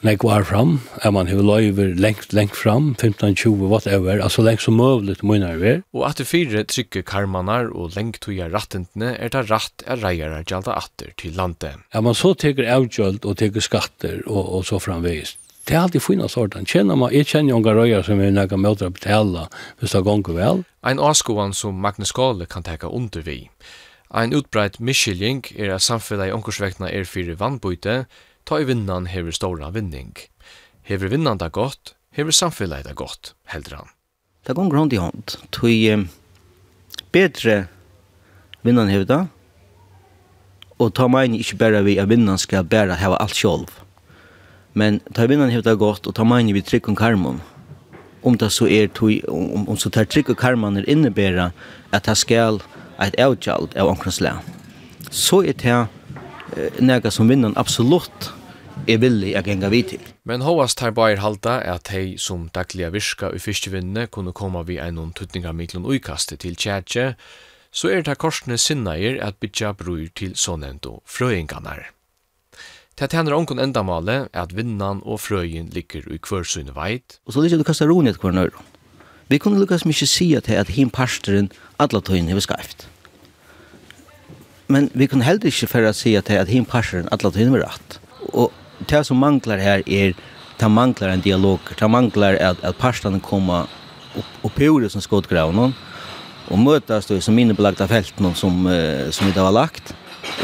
Nek 0.00 0.22
var 0.24 0.46
fram, 0.48 0.78
er 1.04 1.12
man 1.12 1.28
hever 1.28 1.44
løyver 1.44 1.90
lengt, 2.00 2.30
lengt 2.32 2.54
fram, 2.56 2.94
15-20, 2.96 3.66
whatever, 3.68 4.22
altså 4.24 4.40
lengt 4.40 4.62
som 4.64 4.78
møvligt 4.80 5.20
munnar 5.20 5.58
vi. 5.60 5.74
Og 5.92 6.06
at 6.08 6.22
det 6.22 6.24
fire 6.30 6.62
trygge 6.64 7.02
karmanar 7.04 7.68
og 7.68 7.92
lengt 7.98 8.22
tuja 8.24 8.46
rattentene 8.48 9.10
er 9.20 9.28
det 9.34 9.42
ratt 9.50 9.84
er 9.84 10.00
reier 10.00 10.32
er 10.32 10.46
gjalda 10.48 10.78
atter 10.80 11.12
til 11.20 11.36
landet. 11.36 11.84
Er 11.92 12.00
man 12.06 12.16
så 12.16 12.32
teker 12.32 12.70
avgjøld 12.78 13.28
og 13.28 13.36
teker 13.42 13.60
skatter 13.60 14.22
og, 14.24 14.40
og 14.40 14.64
så 14.70 14.80
framvist, 14.80 15.36
Det 15.66 15.76
er 15.76 15.84
alltid 15.84 16.02
fina 16.02 16.26
sorten. 16.28 16.66
Kjenner 16.66 16.96
man, 16.98 17.12
jeg 17.14 17.28
kjenner 17.30 17.58
unga 17.58 17.74
røyer 17.76 18.02
som 18.06 18.20
er 18.22 18.32
nekka 18.34 18.56
møter 18.58 18.88
å 18.88 18.94
betale 18.94 19.46
hvis 19.80 19.94
det 19.94 20.02
gonger 20.06 20.36
vel. 20.36 20.62
Ein 20.86 21.02
avskoan 21.02 21.52
som 21.54 21.78
Magnus 21.84 22.12
Gale 22.16 22.48
kan 22.50 22.64
teka 22.66 22.88
under 22.88 23.22
vi. 23.26 23.44
Ein 24.10 24.34
utbreit 24.34 24.80
miskylling 24.80 25.44
er 25.54 25.76
at 25.76 25.84
samfunnet 25.84 26.30
i 26.30 26.34
omkursvektene 26.34 26.90
er 26.90 27.06
fyrir 27.06 27.38
vannbøyte, 27.38 28.04
ta 28.48 28.58
i 28.58 28.66
vinnan 28.66 29.06
hever 29.12 29.36
stora 29.36 29.68
vinning. 29.70 30.16
Hever 30.88 31.12
vinnan 31.12 31.38
da 31.38 31.50
godt, 31.52 31.94
hever 32.16 32.34
samfunnet 32.34 32.88
det 32.88 32.96
godt, 32.98 33.34
heldur 33.52 33.82
han. 33.82 33.92
Det 34.48 34.56
gonger 34.58 34.80
hånd 34.80 34.96
i 34.96 34.98
hånd. 34.98 35.36
Tøy 35.54 36.08
bedre 37.14 37.60
vinnan 38.66 38.90
hever 38.90 39.06
da, 39.06 39.20
og 40.80 40.94
ta 40.96 41.06
meg 41.12 41.36
ikke 41.36 41.60
bare 41.60 41.84
vi 41.84 41.98
at 42.00 42.08
vinnan 42.10 42.40
skal 42.40 42.64
bare 42.64 42.96
heva 42.98 43.20
alt 43.20 43.36
sjolv. 43.36 43.70
Men 44.74 45.00
ta 45.14 45.26
vinnan 45.26 45.50
hevta 45.50 45.74
gott 45.74 46.06
og 46.06 46.14
ta 46.14 46.24
meini 46.26 46.54
vi 46.54 46.62
trykk 46.62 46.92
om 46.92 46.98
karmon. 46.98 47.40
Om 48.22 48.36
det 48.38 48.50
så 48.52 48.68
er 48.68 48.90
tui, 48.94 49.20
om, 49.28 49.66
om 49.68 49.78
så 49.80 49.90
tar 49.90 50.06
trykk 50.06 50.34
om 50.34 50.38
karmon 50.38 50.78
er 50.78 50.88
innebæra 50.90 51.50
at 51.92 52.06
det 52.06 52.16
skal 52.20 52.60
eit 53.00 53.16
avgjald 53.18 53.74
av 53.76 53.90
omkrons 53.94 54.20
lea. 54.20 54.38
Så 55.10 55.42
er 55.42 55.56
det 55.58 55.74
eh, 55.74 56.80
nega 56.80 57.10
som 57.10 57.30
vinnan 57.30 57.56
absolutt 57.58 58.30
er 58.88 59.00
villig 59.02 59.34
å 59.36 59.42
genga 59.44 59.70
vid 59.72 59.90
til. 59.92 60.02
Men 60.24 60.44
hovast 60.44 60.78
tar 60.80 60.94
bare 60.96 61.20
halda 61.20 61.58
er 61.60 61.78
at 61.78 61.90
hei 61.94 62.16
som 62.20 62.48
dagliga 62.54 62.92
virka 62.94 63.32
i 63.34 63.40
fyrstjevinne 63.42 64.06
kunne 64.12 64.34
koma 64.36 64.62
vi 64.68 64.78
en 64.80 64.98
noen 65.00 65.14
tuttninga 65.16 65.52
miklun 65.56 65.88
uikaste 65.88 66.38
til 66.40 66.56
tjætje, 66.56 67.14
så 67.70 67.90
er 67.90 68.02
det 68.06 68.18
korsne 68.18 68.58
sinnair 68.58 69.20
at 69.22 69.38
bytja 69.42 69.72
brur 69.78 70.08
til 70.14 70.34
sånento 70.34 71.00
frøynganar. 71.06 71.90
Det 73.00 73.06
tjener 73.08 73.32
onkon 73.32 73.62
endamale 73.62 74.26
er 74.28 74.42
at 74.42 74.50
vinnan 74.52 74.98
og 75.08 75.22
frøyen 75.24 75.70
ligger 75.72 76.04
i 76.12 76.18
hver 76.20 76.72
veit. 76.76 77.16
Og 77.24 77.32
så 77.32 77.40
ligger 77.40 77.56
det 77.56 77.64
kastar 77.64 77.88
ronet 77.88 78.20
hver 78.20 78.34
nøyron. 78.36 78.66
Vi 79.32 79.38
kunne 79.40 79.56
lukkast 79.56 79.86
mykje 79.88 80.06
sia 80.06 80.40
til 80.44 80.58
at 80.60 80.68
him 80.68 80.90
parsteren 80.90 81.48
alla 81.80 82.02
tøyen 82.04 82.28
hever 82.28 82.44
skreift. 82.44 82.88
Men 84.68 84.90
vi 84.92 85.06
kunne 85.06 85.24
heller 85.24 85.48
ikke 85.48 85.70
færre 85.70 85.94
sia 85.96 86.20
til 86.20 86.36
at 86.42 86.52
him 86.52 86.68
parsteren 86.68 87.08
alla 87.10 87.32
tøyen 87.32 87.48
hever 87.48 87.64
rett. 87.64 87.98
Og 88.36 88.52
det 88.84 89.06
som 89.06 89.16
manglar 89.16 89.64
her 89.64 89.80
er 89.86 90.12
ta 90.60 90.68
manglar 90.68 91.14
en 91.14 91.24
dialog, 91.24 91.72
ta 91.80 91.88
manglar 91.88 92.36
at, 92.36 92.60
at 92.62 92.76
parstene 92.76 93.20
kommer 93.20 93.64
upp, 94.12 94.44
upp 94.44 94.60
i 94.60 94.68
ordet 94.68 94.92
som 94.92 95.00
skådgraven 95.00 95.72
og 96.50 96.58
møtes 96.58 97.06
då 97.06 97.20
som 97.20 97.38
innebelagda 97.38 97.88
felten 97.88 98.34
som, 98.34 98.66
som, 99.10 99.26
vi 99.26 99.32
da 99.32 99.48
var 99.48 99.56
lagt 99.56 99.94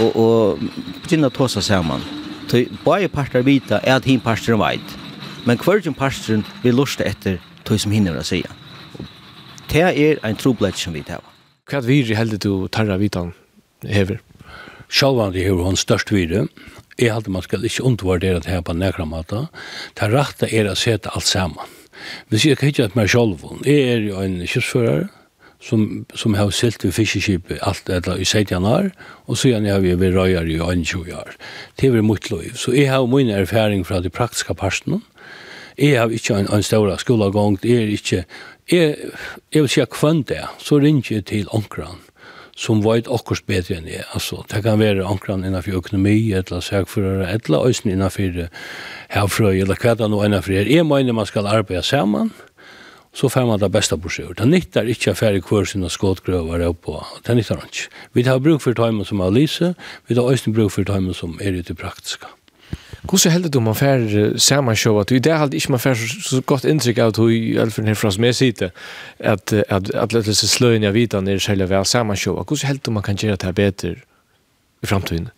og, 0.01 0.17
og 0.17 0.69
begynner 1.05 1.29
å 1.29 1.37
ta 1.37 1.49
seg 1.53 1.75
sammen. 1.75 2.15
Så 2.47 2.62
bare 2.85 3.09
parter 3.11 3.43
vita 3.43 3.81
er 3.83 3.97
at 3.97 4.07
hin 4.07 4.21
parter 4.23 4.59
veit. 4.61 4.95
Men 5.47 5.59
hvergen 5.59 5.95
parter 5.95 6.45
vil 6.62 6.79
lusta 6.79 7.05
etter 7.07 7.41
tog 7.67 7.81
som 7.83 7.95
hinner 7.95 8.19
å 8.19 8.25
sige. 8.26 8.50
Det 9.71 9.83
er 9.83 10.21
en 10.25 10.38
trobladj 10.38 10.79
som 10.87 10.95
vi 10.95 11.03
tar. 11.07 11.25
Hva 11.67 11.81
er 11.81 11.88
viri 11.88 12.15
heldig 12.15 12.38
du 12.45 12.69
tarra 12.71 12.99
vitan 13.00 13.33
hever? 13.83 14.21
Sjálvandi 14.87 15.43
hever 15.43 15.67
hon 15.67 15.79
størst 15.79 16.12
vire. 16.15 16.47
Jeg 16.97 17.12
halte 17.12 17.33
man 17.35 17.43
skal 17.45 17.67
ikke 17.67 17.85
undervurdere 17.85 18.41
det 18.41 18.53
her 18.53 18.62
på 18.62 18.76
nekramata. 18.79 19.49
Det 19.99 20.12
rette 20.12 20.49
er 20.49 20.71
å 20.71 20.76
sete 20.79 21.11
alt 21.11 21.26
saman. 21.26 21.75
Vi 22.31 22.38
sier 22.38 22.61
ikke 22.62 22.87
at 22.87 22.95
meg 22.97 23.11
sjálvun. 23.11 23.65
Jeg 23.67 23.91
er 23.91 24.07
jo 24.07 24.23
en 24.23 24.38
kjøsfører, 24.47 25.09
som, 25.61 26.07
som 26.15 26.35
har 26.35 26.51
silt 26.51 26.85
vi 26.85 26.93
fiskeskip 26.93 27.53
allt 27.61 27.89
eller 27.89 28.19
i 28.19 28.25
17 28.25 28.65
år, 28.65 28.91
och 29.01 29.39
så 29.39 29.49
har 29.49 29.81
vi 29.81 29.95
vært 29.95 30.15
røyere 30.15 30.51
i 30.51 30.85
21 30.85 31.15
år. 31.15 31.37
Det 31.77 31.87
är 31.87 32.03
mycket 32.03 32.31
liv. 32.31 32.53
Så 32.55 32.75
jag 32.75 32.93
har 32.93 33.07
min 33.07 33.31
erfaring 33.31 33.85
från 33.85 34.03
de 34.03 34.11
praktiska 34.11 34.55
parten. 34.55 35.01
Jeg 35.77 36.01
har 36.01 36.11
ikke 36.11 36.35
en, 36.35 36.49
en 36.49 36.63
større 36.63 36.99
skola 36.99 37.29
jeg 37.63 37.73
er 37.77 37.89
ikke, 37.93 38.25
jeg, 38.71 38.97
jeg 39.53 39.63
vil 39.63 39.69
si 39.69 39.81
at 39.81 40.29
det, 40.29 40.45
så 40.59 40.79
ringer 40.79 41.15
jeg 41.15 41.25
til 41.25 41.49
onkran 41.51 42.01
som 42.57 42.81
vet 42.81 43.09
akkurat 43.13 43.45
bedre 43.47 43.77
enn 43.77 43.89
jeg. 43.91 44.05
Altså, 44.17 44.41
det 44.49 44.63
kan 44.65 44.81
være 44.81 45.05
ankran 45.05 45.45
innenfor 45.45 45.77
økonomi, 45.77 46.33
eller 46.33 46.61
søkfører, 46.61 47.29
eller 47.29 47.67
øyne 47.69 47.93
innenfor 47.93 48.49
herfrøy, 49.13 49.61
eller 49.61 49.77
hva 49.77 49.95
det 49.95 50.09
nå 50.11 50.23
innenfor 50.25 50.57
er. 50.57 50.71
Jeg 50.73 50.87
mener 50.89 51.13
man 51.13 51.29
skal 51.29 51.47
arbeide 51.47 51.85
sammen, 51.85 52.33
så 53.16 53.28
får 53.32 53.46
man 53.49 53.61
det 53.61 53.73
beste 53.73 53.96
på 53.96 54.12
seg. 54.12 54.35
Det 54.37 54.46
nytter 54.49 54.88
ikke 54.92 55.11
att 55.11 55.18
färre 55.18 55.40
kvar 55.40 55.64
sina 55.64 55.88
skåtgrøver 55.88 56.66
upp 56.68 56.82
på. 56.85 56.99
Det 57.25 57.35
nyttar 57.35 57.64
ikke. 57.64 57.88
Vi 58.12 58.23
har 58.28 58.38
bruk 58.38 58.61
for 58.61 58.76
tajmen 58.76 59.08
som 59.08 59.20
er 59.25 59.32
lyse, 59.32 59.75
vi 60.06 60.14
har 60.14 60.23
også 60.23 60.52
bruk 60.52 60.73
for 60.75 60.85
tajmen 60.85 61.14
som 61.14 61.38
er 61.40 61.56
ute 61.56 61.75
praktiske. 61.75 62.26
praktiska. 62.26 62.37
Hur 63.11 63.18
så 63.18 63.30
heldet 63.30 63.56
om 63.56 63.62
man 63.62 63.75
fär 63.75 64.38
samma 64.38 64.75
show 64.75 65.00
att 65.00 65.12
i 65.12 65.18
det 65.18 65.32
halt 65.32 65.54
ikke 65.54 65.70
man 65.70 65.80
fär 65.80 65.94
så 65.94 66.40
godt 66.40 66.64
inntrykk 66.64 66.99
av 66.99 67.16
hur 67.16 67.30
i 67.30 67.58
alla 67.58 67.70
fall 67.70 67.94
från 67.94 68.20
mig 68.20 68.35
sitter 68.35 68.70
att 69.20 69.52
at 69.52 69.90
at 69.94 70.12
låta 70.12 70.35
sig 70.35 70.49
slöja 70.49 70.78
ner 70.78 70.90
vidare 70.90 71.20
när 71.20 71.38
själva 71.38 71.66
väl 71.66 71.85
samma 71.85 72.16
show. 72.16 72.46
Hur 72.49 72.56
så 72.56 72.66
heldig 72.66 72.82
du 72.85 72.90
man 72.90 73.02
kan 73.02 73.16
gjøre 73.16 73.37
det 73.37 73.46
här 73.46 73.52
bättre 73.52 73.96
i 74.82 74.87
framtiden? 74.87 75.28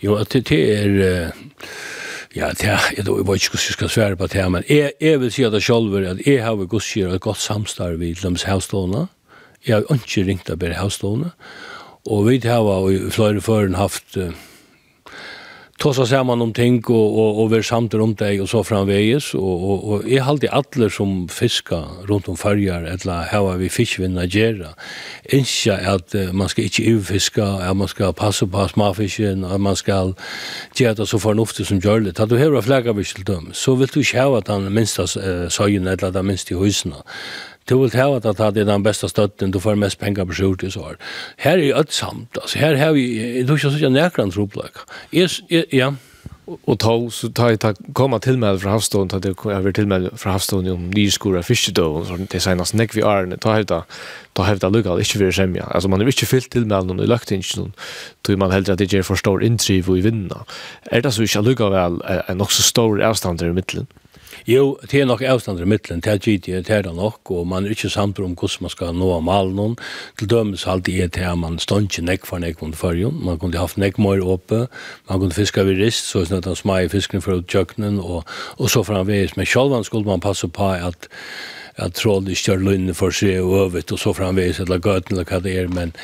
Jo, 0.00 0.14
at 0.14 0.30
det 0.30 0.52
är 0.52 1.32
Ja, 2.36 2.52
det 2.54 2.68
er, 2.68 2.78
jeg 2.94 3.06
vet 3.06 3.08
ikke 3.10 3.24
hvordan 3.26 3.66
jeg 3.66 3.74
skal 3.74 3.90
svære 3.90 4.16
på 4.16 4.26
det, 4.30 4.44
men 4.52 4.64
jeg, 4.68 4.92
jeg 5.00 5.20
vil 5.20 5.32
si 5.34 5.42
at 5.42 5.52
det 5.52 5.64
selv 5.66 5.94
er 5.98 6.10
at 6.12 6.20
jeg 6.26 6.44
har 6.44 6.60
gudskjer 6.62 7.14
et 7.14 7.20
godt 7.20 7.40
samstarv 7.42 8.02
i 8.02 8.12
Løms 8.22 8.46
havstående. 8.46 9.08
Jeg 9.66 9.74
har 9.80 9.94
ikke 9.94 10.26
ringt 10.28 10.50
av 10.50 10.60
bare 10.62 10.78
havstående. 10.78 11.32
Og 12.06 12.28
vi 12.28 12.38
har 12.44 12.86
i 12.88 13.10
flere 13.10 13.42
føren 13.42 13.74
haft 13.74 14.16
uh, 14.16 14.30
ta 15.80 15.94
så 15.94 16.06
samman 16.06 16.42
om 16.42 16.52
ting 16.52 16.84
och 16.84 17.18
och 17.18 17.42
och 17.42 17.52
vi 17.52 17.62
samt 17.62 17.94
om 17.94 18.14
dig 18.14 18.40
och 18.40 18.48
så 18.48 18.64
framväges 18.64 19.34
och 19.34 19.70
och 19.70 19.90
och 19.90 20.08
är 20.08 20.20
halte 20.20 20.46
i 20.46 20.48
alla 20.48 20.90
som 20.90 21.28
fiska 21.28 21.84
runt 22.08 22.28
om 22.28 22.36
färjar 22.36 22.82
eller 22.82 23.32
hava 23.32 23.50
har 23.50 23.56
vi 23.56 23.68
fiskvinna 23.68 24.20
vid 24.20 24.28
Nigeria. 24.28 24.68
at 25.88 26.14
att 26.14 26.34
man 26.34 26.48
ska 26.48 26.62
inte 26.62 26.82
överfiska, 26.82 27.44
at 27.44 27.76
man 27.76 27.88
ska 27.88 28.12
passa 28.12 28.46
på 28.46 28.68
småfisken, 28.68 29.44
at 29.44 29.60
man 29.60 29.76
skal 29.76 30.14
göra 30.76 30.94
det 30.94 31.06
så 31.06 31.18
förnuftigt 31.18 31.68
som 31.68 31.78
gjør 31.78 32.00
det 32.00 32.20
at 32.20 32.28
du 32.28 32.36
har 32.36 32.62
fläckar 32.62 32.92
vi 32.92 33.04
så 33.52 33.74
vill 33.74 33.88
du 33.88 34.00
inte 34.00 34.20
ha 34.20 34.42
han 34.46 34.64
den 34.64 34.74
minsta 34.74 35.06
sågen 35.48 35.86
eller 35.86 36.10
den 36.10 36.26
minsta 36.26 36.54
husen. 36.54 36.92
Du 37.64 37.78
vill 37.78 38.00
ha 38.00 38.16
att 38.16 38.36
det 38.36 38.50
det 38.50 38.64
den 38.64 38.82
bästa 38.82 39.08
støtten, 39.08 39.50
du 39.50 39.60
får 39.60 39.74
mest 39.74 39.98
pengar 39.98 40.24
på 40.24 40.32
sjort 40.32 40.62
i 40.62 40.70
så 40.70 40.86
här. 40.86 40.96
Här 41.36 41.58
är 41.58 41.62
ju 41.62 41.84
samt. 41.88 42.38
Alltså 42.38 42.58
här 42.58 42.74
har 42.74 42.92
vi 42.92 43.42
du 43.42 43.58
ska 43.58 43.70
säga 43.70 43.88
näkran 43.88 44.30
troplag. 44.30 44.70
Är 45.10 45.30
ja 45.74 45.94
och 46.64 46.78
ta 46.78 47.10
så 47.10 47.28
ta 47.28 47.56
ta 47.56 47.74
komma 47.92 48.18
till 48.18 48.38
med 48.38 48.60
från 48.60 48.72
havstån 48.72 49.08
ta 49.08 49.18
det 49.18 49.34
över 49.44 49.72
till 49.72 49.86
med 49.86 50.10
fra 50.16 50.32
Havstånd 50.32 50.68
om 50.68 50.90
nyskora 50.90 51.42
fiske 51.42 51.82
og 51.82 52.06
sånn, 52.06 52.26
det 52.30 52.40
senast 52.40 52.74
näck 52.74 52.94
vi 52.96 53.02
är 53.02 53.36
ta 53.36 53.54
hevda, 53.54 53.84
ta 54.34 54.42
hevda 54.42 54.68
lukka, 54.68 54.98
ikke 54.98 55.18
vi 55.18 55.32
semja 55.32 55.64
alltså 55.64 55.88
man 55.88 56.00
er 56.00 56.08
ikke 56.08 56.26
fyllt 56.26 56.50
till 56.50 56.62
i 56.62 56.66
någon 56.66 57.06
luktingen 57.06 57.72
då 58.22 58.36
man 58.36 58.50
helt 58.50 58.68
at 58.68 58.78
det 58.78 58.92
ger 58.92 59.02
för 59.02 59.16
stor 59.16 59.42
intriv 59.42 59.90
och 59.90 59.96
vinna 59.96 60.44
Er 60.92 61.00
det 61.00 61.12
så 61.12 61.22
inte 61.22 61.40
lucka 61.42 61.68
väl 61.68 62.02
en 62.28 62.40
också 62.40 62.62
stor 62.62 63.02
avstånd 63.02 63.42
i 63.42 63.52
mitten 63.52 63.86
Jo, 64.46 64.78
det 64.90 65.00
er 65.00 65.08
nok 65.08 65.22
avstander 65.26 65.66
i 65.66 65.68
midtelen, 65.68 66.00
det 66.04 66.12
er 66.12 66.22
gitt 66.22 66.46
det 66.46 66.70
er 66.70 66.82
det 66.86 66.94
nok, 66.96 67.30
og 67.30 67.46
man 67.50 67.66
er 67.66 67.74
ikke 67.74 67.90
samt 67.92 68.18
om 68.18 68.34
hvordan 68.34 68.66
man 68.66 68.74
skal 68.74 68.96
nå 68.96 69.10
av 69.16 69.22
malen. 69.26 69.76
Til 70.18 70.30
dømes 70.30 70.66
alltid 70.66 71.02
er 71.04 71.12
det 71.14 71.26
at 71.26 71.38
man 71.38 71.58
står 71.58 71.86
ikke 71.86 72.06
nekk 72.06 72.26
for 72.28 72.42
nekk 72.42 72.62
under 72.62 72.78
fargen, 72.78 73.20
man 73.26 73.38
kunne 73.38 73.60
haft 73.60 73.78
nekk 73.78 73.98
mer 73.98 74.22
oppe, 74.22 74.66
man 75.10 75.22
kunne 75.22 75.36
fiske 75.36 75.64
ved 75.66 75.82
rist, 75.82 76.10
så 76.10 76.24
snøtt 76.24 76.48
han 76.48 76.58
smai 76.58 76.88
fisken 76.88 77.24
fra 77.24 77.38
utkjøkkenen, 77.40 78.00
og, 78.00 78.26
og 78.58 78.70
så 78.70 78.84
framveis. 78.86 79.36
Men 79.36 79.46
selv 79.46 79.82
skulle 79.84 80.08
man 80.08 80.20
passe 80.20 80.48
på 80.48 80.72
at 80.74 81.10
at 81.80 81.96
troll 81.96 82.28
i 82.28 82.36
kjørlunne 82.36 82.94
for 82.96 83.14
seg 83.14 83.40
og 83.40 83.54
øvet 83.64 83.92
og 83.94 84.00
så 84.02 84.12
framveis 84.16 84.60
eller 84.62 84.82
gøten 84.82 85.16
eller 85.16 85.28
hva 85.28 85.40
det 85.44 85.56
er, 85.56 85.70
men, 85.72 85.94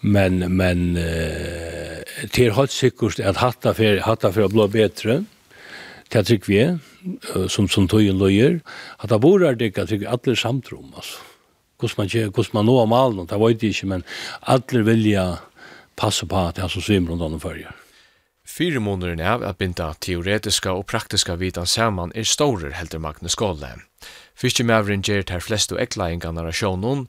men, 0.00 0.42
men 0.52 0.82
uh, 0.98 2.02
til 2.34 2.52
hatt 2.56 2.74
sikkert 2.74 3.20
at 3.20 3.40
hatta 3.40 3.72
for, 3.76 4.02
hatta 4.06 4.32
for 4.34 4.46
å 4.46 4.52
blå 4.52 4.68
bedre, 4.72 5.22
det 6.12 6.24
trygg 6.28 6.48
vi 6.48 6.58
er, 6.62 6.78
som, 7.48 7.68
som 7.68 7.88
tog 7.88 8.04
en 8.04 8.20
løyer, 8.20 8.60
at 9.00 9.12
det 9.12 9.20
bor 9.22 9.42
er 9.42 9.56
det 9.56 9.72
ikke 9.72 9.86
trygg 9.88 10.08
alle 10.08 10.36
samtrom, 10.36 10.90
altså. 10.94 11.28
Hvordan 11.82 11.98
man, 11.98 12.10
kjer, 12.12 12.28
hvordan 12.30 12.54
man 12.54 12.68
nå 12.68 12.74
er 12.78 12.90
malen, 12.90 13.26
det 13.26 13.38
vet 13.42 13.62
jeg 13.64 13.74
ikke, 13.74 13.86
men 13.90 14.04
alle 14.46 14.82
vilja 14.86 15.24
passe 15.98 16.28
på 16.30 16.38
at 16.38 16.54
det 16.54 16.62
er 16.62 16.70
som 16.70 16.84
svimmer 16.84 17.10
rundt 17.10 17.24
andre 17.26 17.40
følger. 17.42 17.72
Fyre 18.46 18.82
måneder 18.84 19.18
av 19.24 19.42
at 19.46 19.58
binda 19.58 19.88
teoretiska 19.98 20.74
og 20.76 20.86
praktiska 20.86 21.36
vitan 21.40 21.66
samman 21.66 22.12
är 22.14 22.24
större 22.24 22.70
helder 22.70 22.98
Magnus 22.98 23.34
Gålle. 23.34 23.80
Fiskemævren 24.34 25.02
gjør 25.02 25.22
ter 25.22 25.40
flest 25.40 25.72
og 25.72 25.80
ekla 25.80 26.10
av 26.12 26.52
sjånen, 26.52 27.06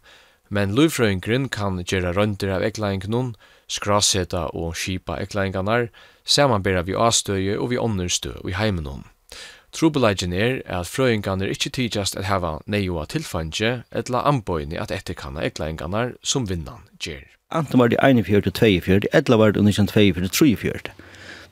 men 0.53 0.75
løyfrøyngren 0.77 1.47
kan 1.49 1.79
gjøre 1.81 2.13
rønter 2.13 2.51
av 2.53 2.63
eklæringen, 2.65 3.33
skraseta 3.67 4.45
og 4.53 4.75
skipa 4.77 5.17
ekleingene, 5.23 5.87
samanbera 6.23 6.83
vi 6.85 6.93
avstøye 6.93 7.57
og 7.57 7.71
vi 7.71 7.81
ånderstø 7.81 8.35
i 8.45 8.53
heimenon. 8.53 9.07
Trubelagen 9.73 10.33
er 10.37 10.59
at 10.69 10.85
frøyngarnar 10.85 11.49
ikkje 11.49 11.71
tidjast 11.73 12.17
at 12.19 12.27
hava 12.29 12.59
neioa 12.69 13.07
tilfangje 13.09 13.71
etla 13.89 14.21
anbøyni 14.29 14.77
at 14.77 14.93
etterkanna 14.93 15.41
eklæringarnar 15.47 16.13
som 16.21 16.45
vinnan 16.49 16.85
gjer. 17.01 17.25
Anton 17.49 17.81
var 17.81 17.89
det 17.89 17.97
41-42, 17.97 19.09
etla 19.13 19.39
var 19.41 19.55
det 19.55 19.63
1942-43. 19.65 20.93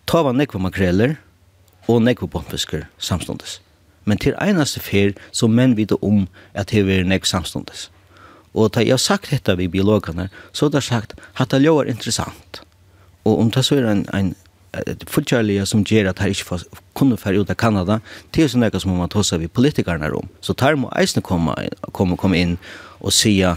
Ta 0.05 0.21
var 0.21 0.37
nekva 0.37 0.61
makreller 0.61 1.15
og 1.89 2.03
nekva 2.05 2.29
bombfisker 2.29 2.85
samståndes. 3.01 3.57
Men 4.05 4.21
til 4.21 4.37
einaste 4.41 4.81
fyr 4.81 5.17
så 5.31 5.49
menn 5.49 5.73
vita 5.77 5.97
om 6.05 6.27
at 6.53 6.73
hever 6.77 7.01
nekva 7.05 7.29
samståndes. 7.33 7.89
Og 8.53 8.71
da 8.75 8.83
jeg 8.83 8.95
har 8.95 9.01
sagt 9.01 9.31
dette 9.31 9.55
vi 9.59 9.69
biologene, 9.71 10.29
så 10.51 10.67
har 10.67 10.79
jeg 10.79 10.89
sagt 10.89 11.15
at 11.39 11.51
det 11.51 11.65
er 11.65 11.89
interessant. 11.89 12.61
Og 13.23 13.39
om 13.39 13.51
det 13.51 13.63
så 13.65 13.77
er 13.77 13.87
en, 13.91 14.05
en 14.13 14.33
fullkjærlige 15.07 15.65
som 15.69 15.83
gjør 15.83 16.09
at 16.09 16.19
her 16.19 16.33
ikke 16.33 16.59
kunne 16.97 17.17
fære 17.19 17.43
ut 17.43 17.51
av 17.51 17.59
Kanada, 17.59 17.99
det 18.31 18.43
er 18.43 18.51
sånn 18.51 18.63
noe 18.63 18.79
som 18.81 18.95
man 18.95 19.11
tar 19.11 19.25
seg 19.27 19.43
ved 19.43 19.53
politikerne 19.55 20.11
om. 20.15 20.29
Så 20.41 20.55
tar 20.57 20.79
må 20.79 20.91
eisene 20.97 21.23
komme, 21.23 21.55
komme, 21.91 22.17
komme 22.19 22.39
inn 22.39 22.57
og 22.99 23.13
sige 23.15 23.55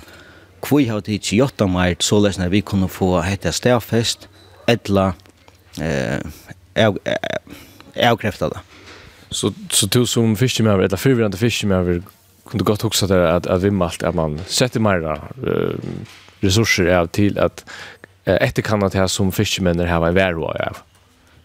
hvor 0.64 0.80
har 0.88 1.02
det 1.04 1.18
ikke 1.18 1.36
gjort 1.42 1.60
av 1.60 1.68
meg, 1.68 2.00
så 2.00 2.18
løsene 2.24 2.48
vi 2.48 2.62
kunne 2.64 2.88
få 2.88 3.18
hette 3.20 3.52
stedfest, 3.52 4.28
etla, 4.70 5.10
eh, 5.76 6.20
avkreftet 6.74 8.54
det. 8.54 8.62
Så, 9.34 9.50
så 9.68 9.86
du 9.92 10.06
som 10.08 10.36
fiskemøver, 10.38 10.86
eller 10.86 11.00
fyrvirrende 11.00 11.36
fiskemøver, 11.36 12.00
kunde 12.46 12.64
gott 12.64 12.84
också 12.84 13.06
där 13.06 13.18
att 13.18 13.46
att 13.46 13.62
vimmalt 13.62 14.02
att 14.02 14.14
man 14.14 14.40
sätter 14.46 14.80
mera 14.80 15.28
uh, 15.46 15.74
resurser 16.40 16.96
av 16.96 17.06
till 17.06 17.38
att 17.38 17.64
uh, 18.28 18.34
ett 18.34 18.64
kan 18.64 18.82
att 18.82 18.94
här 18.94 19.06
som 19.06 19.32
fiskemänner 19.32 19.86
här 19.86 20.00
var 20.00 20.10
värre 20.12 20.36
av. 20.36 20.76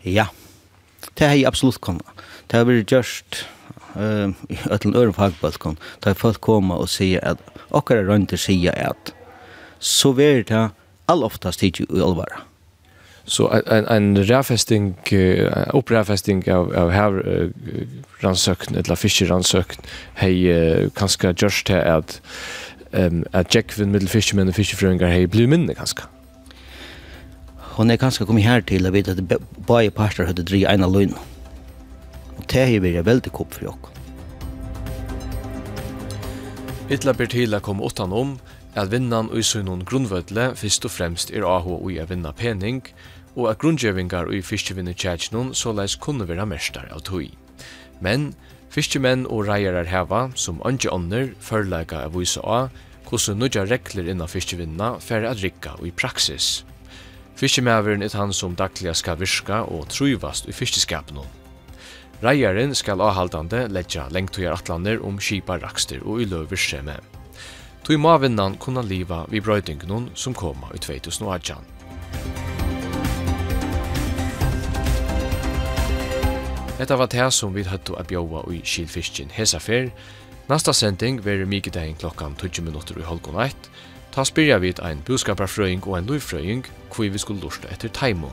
Ja. 0.02 0.28
Det 1.14 1.26
är 1.26 1.48
absolut 1.48 1.82
kan. 1.82 2.00
Det 2.48 2.58
har 2.58 2.66
vi 2.66 2.86
just 2.88 3.46
eh 3.96 4.30
att 4.72 4.86
en 4.86 4.96
öre 4.96 5.14
fagbulkon. 5.14 5.78
Det 6.00 6.10
har 6.10 6.16
komma 6.42 6.76
och 6.76 6.90
säga 6.90 7.22
att 7.22 7.40
och 7.58 7.92
är 7.92 8.04
runt 8.04 8.34
att 8.34 8.40
säga 8.40 8.90
att 8.90 9.14
så 9.80 10.12
vet 10.12 10.48
det 10.48 10.70
all 11.06 11.24
oftast 11.24 11.60
tid 11.60 11.80
i 11.80 12.02
allvar. 12.02 12.49
Så 13.30 13.62
en 13.66 13.86
en 13.88 14.24
räfästing 14.24 14.96
uppräfästing 15.74 16.52
av 16.52 16.76
av 16.76 16.90
här 16.90 17.52
ransökt 18.20 18.72
eller 18.72 18.96
fiskeransökt 18.96 19.80
hej 20.14 20.90
kanske 20.96 21.34
just 21.38 21.70
här 21.70 21.86
att 21.86 22.22
ehm 22.92 23.26
att 23.32 23.54
check 23.54 23.72
för 23.72 23.86
middle 23.86 24.10
fishermen 24.10 24.50
och 24.50 24.56
fiskefröingar 24.56 25.08
hej 25.08 25.28
blir 25.28 25.48
minne 25.48 25.74
kanske. 25.74 26.02
Hon 27.58 27.92
är 27.92 27.98
kanske 27.98 28.26
kommit 28.26 28.46
här 28.46 28.62
till 28.62 28.86
att 28.86 28.94
veta 28.94 29.12
att 29.12 29.42
bara 29.68 29.92
pastor 29.92 30.24
hade 30.24 30.44
dri 30.44 30.64
ena 30.64 30.88
lön. 30.88 31.14
Och 32.38 32.44
det 32.48 32.66
här 32.66 32.80
blir 32.80 33.02
väldigt 33.02 33.34
kopp 33.34 33.54
för 33.54 33.64
jag. 33.64 33.78
Ytla 36.90 37.14
ber 37.14 37.28
til 37.30 37.54
å 37.54 37.60
komme 37.62 37.86
åttan 37.86 38.14
om 38.14 38.40
at 38.74 38.90
vinnan 38.90 39.28
og 39.30 39.38
i 39.38 39.62
grunnvødle 39.86 40.56
først 40.56 40.86
og 40.86 40.92
fremst 40.92 41.32
er 41.32 41.46
AHO 41.46 41.76
og 41.84 41.92
i 41.92 42.00
å 42.02 42.06
vinna 42.10 42.32
pening, 42.34 42.82
og 43.40 43.48
at 43.54 43.62
grundgjevingar 43.64 44.28
i 44.36 44.42
fiskjevinne 44.44 44.94
tjætjennom 44.94 45.54
såleis 45.56 45.96
kunne 45.96 46.28
vera 46.28 46.46
mestar 46.46 46.90
av 46.92 47.06
tui. 47.08 47.32
Men 48.04 48.34
fiskjemenn 48.74 49.26
og 49.32 49.48
reiarar 49.48 49.88
heva, 49.88 50.28
som 50.36 50.60
andre 50.68 50.92
ånder, 50.92 51.32
førleika 51.40 52.04
av 52.06 52.18
vise 52.20 52.44
av, 52.44 52.74
hvordan 53.08 53.40
nødja 53.42 53.66
regler 53.66 54.12
innan 54.12 54.30
fiskjevinna 54.30 54.98
fer 55.02 55.26
at 55.26 55.42
rikka 55.42 55.78
i 55.86 55.92
praksis. 55.96 56.60
Fiskjemæveren 57.40 58.04
er 58.04 58.16
han 58.20 58.34
som 58.36 58.56
dagliga 58.60 58.94
skal 58.94 59.20
virka 59.22 59.64
og 59.64 59.88
truvast 59.90 60.50
i 60.52 60.54
fiskjeskapen. 60.54 61.24
Reiaren 62.20 62.76
skal 62.76 63.00
avhaldande 63.00 63.64
leggja 63.72 64.10
lengtøyar 64.12 64.60
atlander 64.60 65.00
om 65.08 65.22
kipa 65.24 65.56
rakster 65.62 66.04
og 66.04 66.20
uløversemme. 66.26 67.00
Tui 67.88 67.96
mavinnan 67.98 68.60
kunna 68.60 68.84
liva 68.84 69.24
vi 69.32 69.40
brøytingnun 69.40 70.12
som 70.20 70.36
koma 70.36 70.68
i 70.76 70.84
2018. 70.84 71.79
Detta 76.80 76.96
var 76.96 77.08
det 77.12 77.34
som 77.34 77.52
vi 77.52 77.66
høttu 77.68 77.98
a 78.00 78.04
bjóa 78.08 78.46
i 78.56 78.62
Kilfiskin 78.64 79.34
hesa 79.36 79.60
fer. 79.60 79.90
Nasta 80.48 80.72
sending 80.74 81.18
verður 81.26 81.50
mikidagin 81.52 81.98
klokkan 82.00 82.38
20 82.40 82.64
minutter 82.64 82.96
i 82.96 83.04
halvgon 83.04 83.36
1. 83.44 83.68
Ta 84.16 84.24
spyrja 84.24 84.62
vid 84.64 84.80
ein 84.80 85.04
buskaparfrøying 85.04 85.84
og 85.84 85.98
ein 85.98 86.08
lufrøying 86.08 86.64
hvor 86.88 87.12
vi 87.12 87.20
skulle 87.20 87.44
lusta 87.44 87.68
etter 87.68 87.92
taimon. 87.92 88.32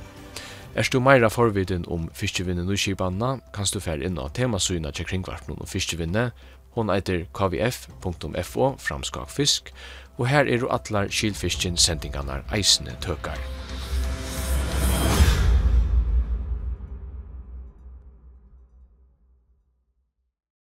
Er 0.76 0.86
du 0.92 1.00
meira 1.00 1.28
forviden 1.28 1.84
om 1.88 2.06
fiskevinne 2.14 2.62
nuskipanna, 2.62 3.40
kanst 3.52 3.74
du 3.74 3.80
fær 3.80 3.98
inn 3.98 4.18
av 4.18 4.30
temasyna 4.38 4.94
til 4.94 5.10
kringvarpnum 5.10 5.58
om 5.58 5.66
fiskevinne. 5.66 6.30
Hon 6.78 6.90
eiter 6.92 7.26
kvf.fo 7.34 8.74
framskak 8.78 9.30
fisk, 9.30 9.74
og 10.18 10.28
her 10.30 10.46
er 10.46 10.62
du 10.62 10.70
atlar 10.70 11.10
kilfiskin 11.10 11.76
sendingarnar 11.76 12.46
eisne 12.54 12.94
tøkar. 13.02 13.40